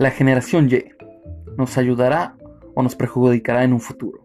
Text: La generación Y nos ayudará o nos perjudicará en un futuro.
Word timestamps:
La 0.00 0.10
generación 0.10 0.70
Y 0.70 0.82
nos 1.58 1.76
ayudará 1.76 2.34
o 2.74 2.82
nos 2.82 2.96
perjudicará 2.96 3.64
en 3.64 3.74
un 3.74 3.80
futuro. 3.80 4.19